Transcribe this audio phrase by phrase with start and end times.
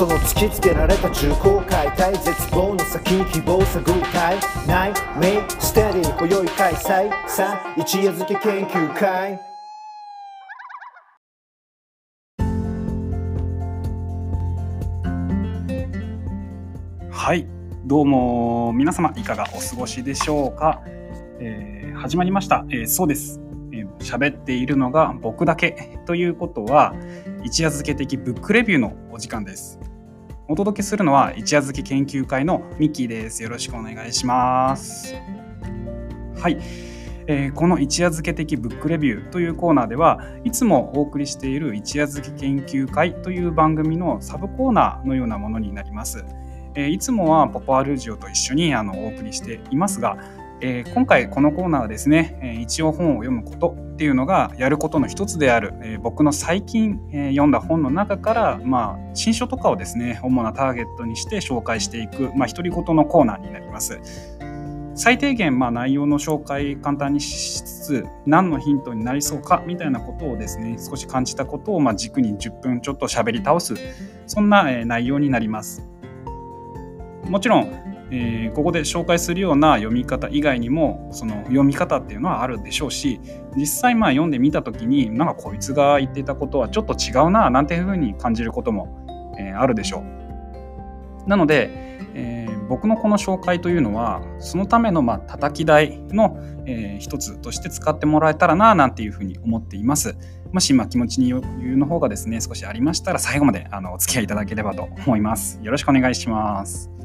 [0.00, 9.38] その突きつけられた重厚解体絶望の先希望探るたいないメイステディ今宵開催さあ一夜漬け研究会
[17.10, 17.46] はい、
[17.84, 20.80] どうも皆様いかがお過ごしでしょうか？
[21.40, 22.64] えー始まりました。
[22.70, 23.38] えーそうです。
[23.70, 26.94] えー喋っているのが僕だけということは、
[27.44, 29.78] 一夜漬け的ブックレビューのお時間です。
[30.50, 33.40] お届けするのは一夜漬け研究会のミッキーです。
[33.40, 35.14] よろしくお願いします。
[35.14, 36.58] はい。
[37.28, 46.24] えーこの一夜漬け的ブックレビューというコーナーではいつもお送りしている一夜漬け研究会という番組のサブコーナーのようなものになります。
[46.74, 50.18] えーいつもはポポアルジオと一緒にあのお送りしていますが、
[50.62, 64.00] えー今回このコーナーはですね、えー一応本を読むことっていうのがやることの一つである、えー僕の最近、え読んだ本の中から、まあ、新書とかをですね主なターゲットにして紹介していく、まあ、独り言のコーナーになります。
[64.94, 73.74] 最低限、まあ、内容の紹介簡単にしつつ何のヒントになりそうかみたいなことをですね少し感じたことを、ま、軸に10分ちょっと喋り倒す
[74.26, 75.86] そんな、え内容になります。
[77.30, 77.70] もちろん、
[78.10, 83.20] えーここで紹介するような読み方以外にもその読み方っていうのはあるでしょうし
[83.56, 90.00] 実際まあ読んでみた時になんかこいつが言っていたことはちょっと違うななんていうふうに感じることも、えーあるでしょ
[91.26, 91.28] う。
[91.28, 91.70] なので、
[92.14, 100.16] えー僕のこの紹介というのはそのためのまあ叩き台の、えー一つとして使ってもらえたらななんていうふうに思っています。
[100.52, 105.58] もしまあ気持ちに余裕の方がですね少しありましたら最後まであのお付き合いいただければと思います。
[105.62, 106.99] よろしくお願いします。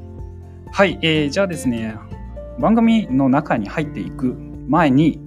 [0.76, 1.96] はい、えーじゃあですね
[2.60, 4.36] 番組の中に入っていく
[4.68, 5.22] 前に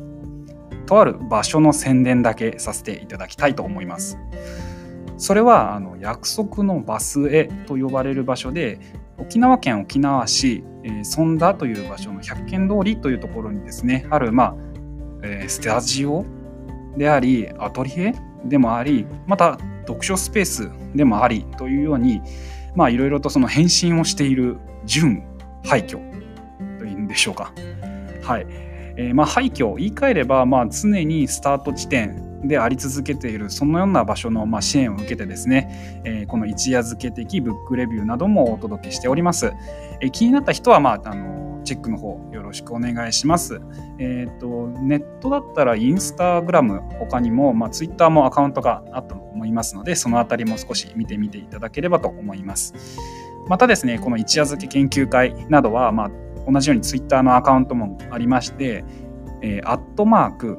[0.84, 4.18] とある場所の宣伝だけさせていただきたいと思います。
[5.16, 8.78] それはあの約束のバスへと呼ばれる場所で
[9.16, 14.55] 沖縄県沖縄市、えー、尊田という場所の百軒通りというところにですねある、まあ
[15.23, 16.27] えースタジオ
[16.98, 22.20] でありアトリエでもありまた読書スペースでもありというように
[22.77, 25.24] まあいろいろとその変身をしている準
[25.68, 26.01] 廃墟
[26.79, 27.52] というんでしょうか。
[28.23, 28.46] はい
[28.96, 39.52] えーまあ、廃墟言い換えれば、まあ、常にスタート地点であり続けているそのような場所の、ま、支援を受けてですね、えこの一夜漬け的ブックレビューなどもお届けしております。
[40.01, 43.61] え気になった人は、まあ、あのチェックの方よろしくお願いします。
[43.98, 52.74] えっ、とネットだったらインスタグラム他にも、まあ、ツイッターもアカウントがあったと思いますのでそのあたりも少し見てみていただければと思います。
[53.48, 56.11] またですねこの一夜漬け研究会などは、まあ、
[56.51, 58.85] 同じようにツイッターのアカウントもありまして、
[59.42, 60.59] えーアットマーク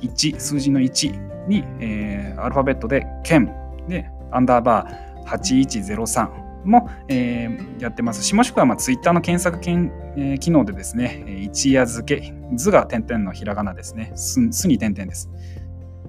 [0.00, 3.52] 1数字の1に、えーアルファベットで「県」
[3.88, 6.28] でアンダーバー8103
[6.64, 8.22] も、えーやってます。
[8.22, 14.12] しもしくは、まあ、ツイッターの検索けん、えー機能でですね一夜漬け図が点々のひらがなですね。
[14.14, 15.30] すすに点々です、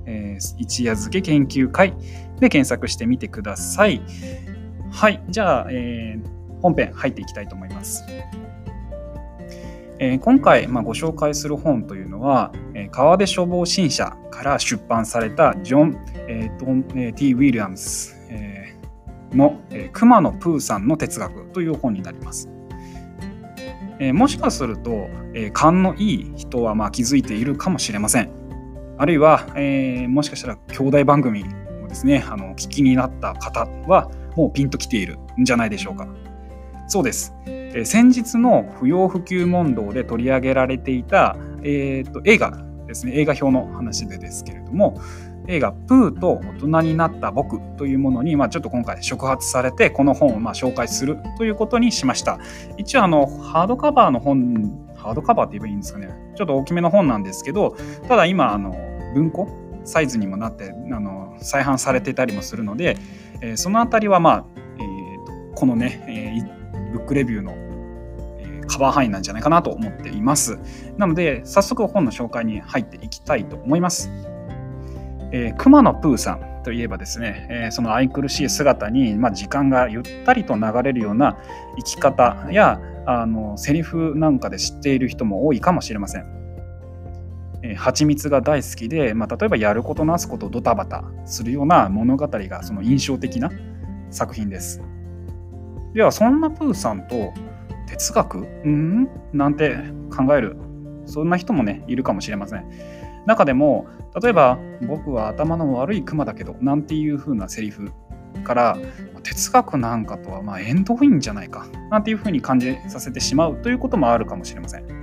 [0.06, 1.94] えー一夜漬け研究会
[2.40, 4.02] で検索してみてください。
[4.92, 8.04] はいじゃあ、えー本編入っていきたいと思います
[10.00, 17.34] えー今回、まあ、ご紹介する本というのは、えー川出消防新社から出版されたジョン、えートンえー T.
[17.34, 22.50] ウィリアムス、えーの、えー熊野プーさんの哲学という本になります。
[24.00, 28.32] えーもしかすると、えー勘のいい人はまあ気づいているかもしれません。
[28.98, 31.44] あるいは、えーもしかしたら兄弟番組
[31.84, 36.08] をですね、あの聞きになった方はもうピンときているんじゃないでしょうか。
[36.88, 37.34] そうです。
[37.46, 45.00] え先日の不要不急問答で取り上げられていた、えーと映画ですね映画表の話でですけれども
[45.48, 52.40] 映画「プーと大人になった僕」というものに、まあ、ちょっと今回触発されてこの本をま紹介するということにしました
[52.78, 57.76] 一応あのハードカバーの本ハードカバーって言えばいいんですかねちょっと大きめの本なんですけど
[58.08, 58.76] ただ今あの
[59.14, 59.48] 文庫
[59.88, 62.98] サイズにもなってあの再販されてたりもするので、
[63.42, 67.54] えーそのあたりはまあ、えーとこのね、えーブックレビューの、
[68.40, 70.60] えーカバー範囲なんじゃないかなと思っています。
[70.98, 74.12] なので、早速本の紹介に入っていきたいと思います。
[75.32, 81.38] えー熊野プーさんといえばですね、えーその愛くるしい姿に、まあ、時間がゆったりと流れるような
[81.78, 86.47] 生き方やあのセリフなんかで知っている人も多いかもしれません。
[87.70, 93.52] え蜂蜜が大好きで、まあ、例えばやることなすことをドタバタするような物語がその印象的な
[94.10, 94.82] 作品です。
[95.94, 97.34] ではそんなプーさんと
[97.88, 98.40] 哲学？
[98.40, 99.10] うん？
[99.34, 99.78] なんて
[100.16, 100.58] 考える？
[101.06, 102.66] そんな人もねいるかもしれません。
[103.26, 103.88] 中でも
[104.22, 107.92] 例えば「僕は頭の悪いクマだけど」なんていう風なセリフ
[108.44, 108.78] から
[109.24, 114.97] 哲学なんかとはまあ縁遠いんじゃないかなんていうふうに感じさせてしまうということもあるかもしれません。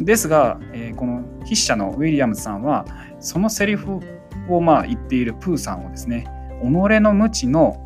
[0.00, 2.84] ですが、えー、この筆者のウィリアムズさんは
[3.20, 4.00] そのセリフ
[4.48, 6.26] をまあ言っているプーさんをですね
[6.62, 7.80] 己の無知の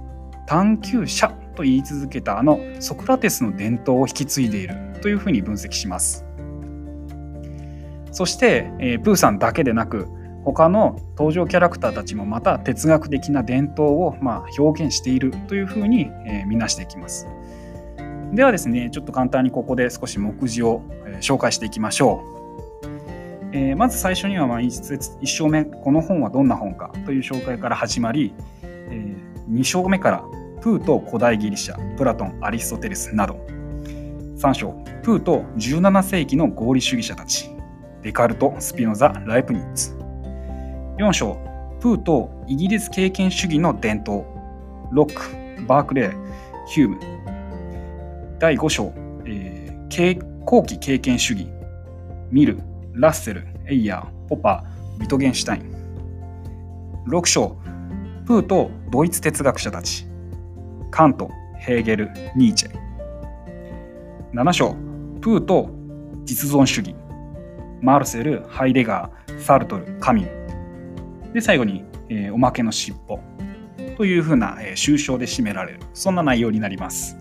[0.47, 6.25] 探求者と言い続けたあのソクラテスの伝統を引き継いでいるというふうに分析します。
[8.13, 10.09] そして、えー、プーさんだけでなく
[10.45, 17.29] 他の登場キャラクターたちもまた哲学的な伝統をまあ表現しているというふうに、えー、見なしていきます。
[18.33, 20.83] ではですねちょっと簡単にここで少し目次を、
[21.21, 22.39] 紹介していきましょう。
[23.51, 30.23] えー、まず最初にはまあ 1, 1章目この本はどんな本かという紹介から始まり、えー、2章目から
[30.61, 33.41] プーと古代ギリシャプラトンアリストテレスなど
[34.37, 34.73] 3章
[35.03, 37.51] プーと17世紀の合理主義者たち
[38.03, 39.95] デカルトスピノザライプニッツ。
[40.99, 41.39] 4章
[41.81, 44.25] プーとイギリス経験主義の伝統。
[44.91, 46.13] ロックバークレー
[46.67, 46.99] ヒューム
[48.38, 48.93] 第5章、
[49.26, 51.49] えー、後期経験主義
[52.31, 52.58] ミル
[52.94, 57.56] ラッセルエイヤーポパービトゲンシュタイン6章
[58.26, 60.08] プーとドイツ哲学者たち
[60.90, 62.73] カント、ヘーゲル、ニーチェ。
[64.32, 64.75] 7章、
[65.20, 65.70] プーと
[66.25, 66.94] 実存主義。
[67.81, 71.32] マルセル、ハイデガー、サルトル、カミン。
[71.32, 73.20] で、最後に、えー、おまけの尻尾。
[73.96, 75.81] というふうな、えー、終章で締められる。
[75.94, 77.17] そんな内容になります。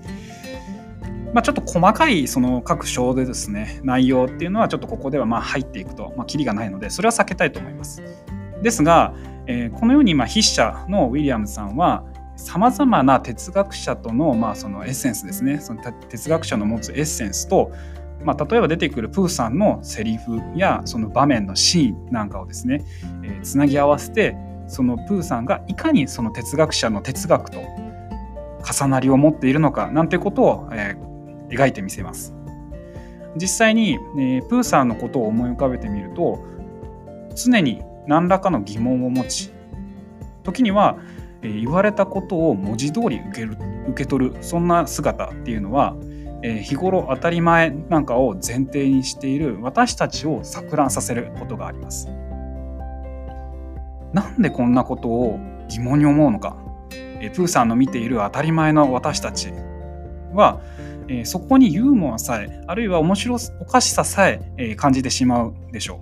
[1.38, 8.02] まあ、ちょっと細かいその各章でですね、内容っていうのはちょっとここではま入っていくと、まあ、キリがないので、それは避けたいと思います。
[8.64, 9.14] ですが、
[9.46, 12.04] えー、このようにま筆者のウィリアムさんは、
[12.38, 17.72] さまざまな哲学者との,、まあそのエッセンスですねその哲学者の持つエッセンスと、
[18.24, 22.84] まあ、例えば出てくるプーさんのセリフやその場面のシーンなんかをですね、
[23.24, 24.36] えー、つなぎ合わせて
[24.68, 31.17] そのプーさんがいかにその哲学者の哲学と重なりを持っているのかなんてことを、えー、
[31.50, 32.34] 描いてみせます。
[33.36, 36.44] 実際に、えー、プーさんのことを思い浮かべてみると
[37.36, 39.52] 常に何らかの疑問を持ち
[40.44, 40.98] 時には
[41.42, 43.58] え言われたことを文字通り受ける
[43.90, 45.96] 受け取るそんな姿っていうのは、
[46.44, 52.10] え日頃当たり前なんかを前提にしている私たちを錯乱させることがあります。
[54.14, 55.40] なんでこんなことを
[55.70, 56.58] 疑問に思うのか、
[57.22, 59.54] えプーさんの見ている当たり前の私たち
[60.34, 60.60] は、
[61.10, 66.00] えそこにユーモアさえあるいは面白おかしささええ感じてしまうでしょ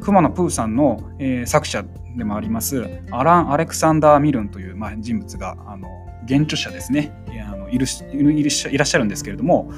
[0.00, 1.84] 熊野プーさんの、え作者
[2.16, 5.88] でもありますアラン・アレクサンダー・ミルンという、まあ、人物があの
[6.26, 7.12] 原著者ですね
[7.46, 9.70] あのいるいらっしゃるんですけれども、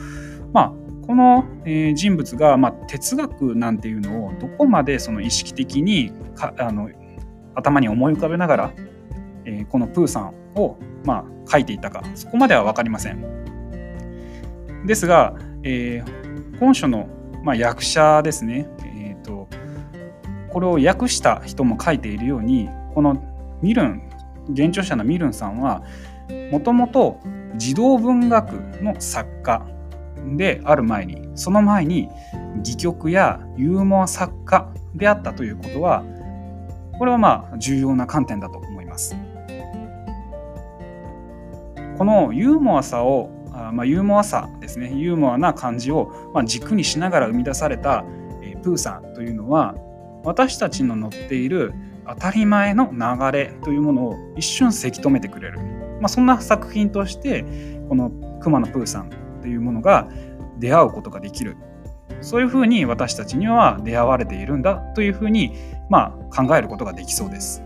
[0.52, 0.72] まあ、
[1.06, 6.90] この、え、人物が、まあ、哲学なんていうのをどこまでその意識的にかあの
[7.54, 8.72] 頭に思い浮かべながら、
[9.44, 13.49] えー、このプーさんを、まあ、書いていたかそこまでは分かりません。
[14.86, 17.08] ですが、えー、本書の、
[17.42, 19.48] まあ、役者ですねえー、と
[20.50, 23.22] これを訳した人も書いているようにこの
[23.62, 24.02] ミルン
[24.56, 25.82] 原著者のミルンさんは
[26.50, 27.20] もともと
[27.56, 29.66] 児童文学の作家
[30.36, 32.08] である前にその前に
[32.60, 36.04] 戯曲やユーモア作家であったということは
[36.98, 39.16] これはまあ重要な観点だと思います。
[41.96, 44.92] このユーモアさをあまあ、ユーモアさですね。
[44.94, 48.04] ユーモアな感じを、まあ、軸にしながら生み出された、
[48.42, 49.74] えー、プーさんというのは
[50.24, 51.74] 私たちの乗っている
[52.06, 55.58] 当たり前の流れというものを一瞬せき止めてくれる、
[56.00, 57.44] まあ、そんな作品として
[57.88, 60.08] この熊野プーさんというものが
[60.58, 61.56] 出会うことができる。
[62.22, 65.56] そういうふうに私たちには出会われているんだというふうに、
[65.88, 67.62] まあ、考えることができそうです。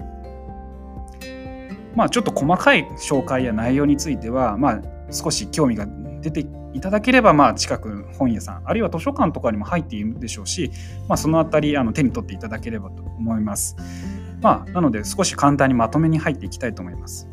[1.96, 4.80] まあ、ちょっと細かい紹介や内容については、まあ、
[5.10, 5.86] 少し興味が
[6.20, 10.70] 出ていただければ、まあ、近く本屋さん、あるいは図書館とかにも入っているでしょうし、
[11.08, 13.76] まあ、そのあたりあの手に取っていただければと思います。
[14.40, 17.28] まあ、なので、少し簡単にまとめに入っていきたいと思います。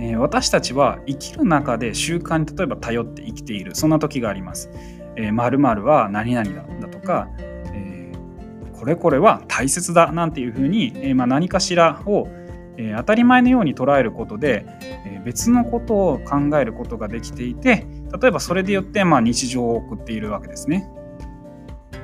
[0.00, 4.70] えー、私たちは生きる中で習慣に例えば頼って生きている、そんな時があります。
[5.16, 12.28] えー、〇〇は何々だだとか、えー、これこれは大切だなんていうふうに、えーまあ、何かしらを
[12.78, 14.64] え、当たり前のように捉えることで、
[15.04, 17.84] え、別のことを考えることができていて
[18.20, 20.88] 例えばそれでよって、まあ、日常を送っているわけですね。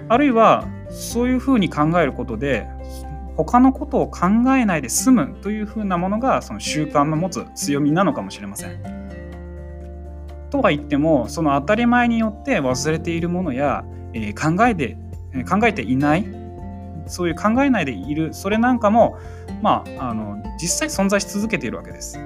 [0.08, 2.66] あるいはそういうふうに考えることで
[3.36, 9.04] 他のことを考えないで済むというふうなものがその習慣の持つ強みなのかもしれません。
[10.50, 14.96] とは言ってもその当たり前によって忘れているものや、え、考えて
[15.48, 16.43] 考えていない
[17.06, 19.18] そういう考えないでいるそれなんかも、
[19.62, 22.18] まあ、あの実際存在し続けているわけです。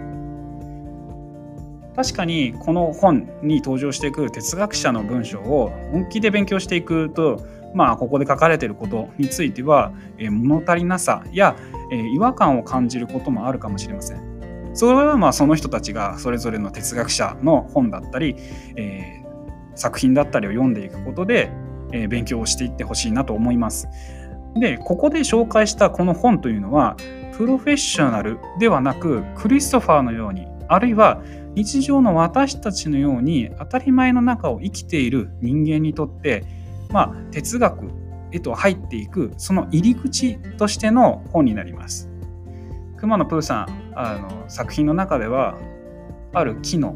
[1.96, 7.44] 確かにこの本に登場していく哲学者の文章を本気で勉強していくと
[7.74, 11.56] まあここで書かれていることについては、え物足りなさや、
[11.90, 14.70] え違和感を感じることもあるかもしれません。
[14.74, 18.36] それはまあその人たちがそれぞれの哲学者の本だったり、
[18.76, 21.50] えー、作品だったりを読んでいくことで、
[21.92, 23.88] え、勉強をしていってほしいなと思います。
[24.54, 26.96] でここで紹介したこの本というのは
[27.36, 31.22] プロフェッショナルではなくクリストファーのようにあるいは
[31.54, 36.44] 日常の私たちのように当たり前の中を生きている人間にとって、
[36.90, 37.90] まあ、哲学
[38.32, 42.08] へと入っていくその入り口としての本になります。
[42.98, 45.56] 熊野プーさんあの作品の中では
[46.32, 46.94] ある木の、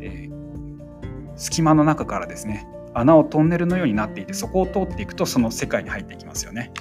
[0.00, 6.72] えー、隙間の中からですね穴をトンネルのようになっていてそこを通っていくとその世界に入っていきますよね。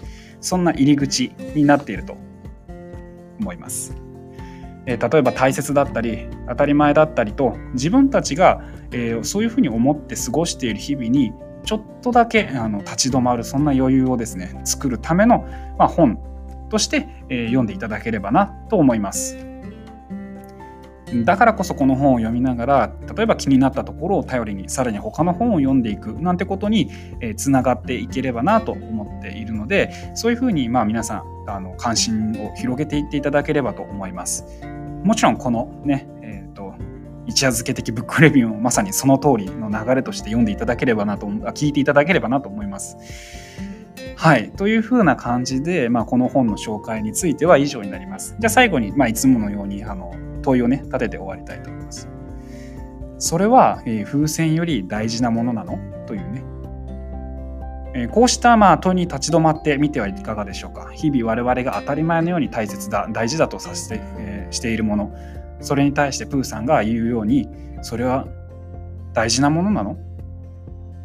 [0.41, 2.17] そんな入り口になっていると
[3.39, 3.95] 思います。
[4.85, 8.61] え例えば大切だったり当たり前だったりと自分たちが、
[8.91, 11.31] えー、そういうふうに思って過ごしている日々に
[11.63, 15.45] ちょっとだけあの立ち止まるそんな余裕をですね作るための、
[15.77, 16.19] まあ、本
[16.69, 19.48] として、えー、読んでいただければなと思います。
[21.25, 26.91] だからこそこの本を読みながら例えば気になったところを頼りにさらに他の本を読んでいくなんてことに
[27.37, 34.45] つながっていければなと思っているのでそういうふうにまあ皆さんあの関心を広げていっていただければと思います。
[35.03, 36.73] もちろんこのね、えーと、
[37.25, 42.97] 一夜漬け的ブックレビューもまさにその通りの流れとして読んでいただければなと聞いていただければなと思います。
[44.15, 44.51] はい。
[44.51, 48.35] というふうな感じで、まあ、この本の紹介については以上になります。
[48.37, 52.09] じゃあ最後に、まあ、いつものようにあの問いをね、立てて終わりたいと思います。
[53.17, 55.77] それは、え、風船より大事なものなの？
[56.07, 56.43] というね、
[57.93, 60.89] えこうしたまあ問いに立ち止まってみてはいかがでしょうか？
[60.91, 65.13] 日々我々が当たり前のように大切だ、大事だとさせて、え、しているもの、
[65.59, 67.49] それに対してプーさんが言うように、
[67.81, 68.27] それは
[69.13, 69.97] 大事なものなの？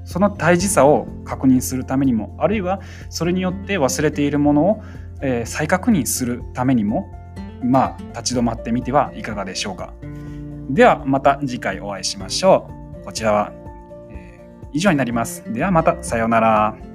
[0.05, 4.83] その大事さを確認するためにも、あるいはそれによって忘れているものを、
[5.23, 7.11] え、再確認するためにも、
[7.65, 9.93] まあ、立ち止まってみてはいかがでしょうか。
[10.71, 13.05] では、また次回お会いしましょう。
[13.05, 13.53] こちらは
[14.11, 14.41] え
[14.73, 15.43] 以上になります。
[15.53, 16.94] ではまた、さようなら。